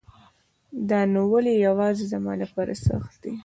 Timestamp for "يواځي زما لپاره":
1.67-2.73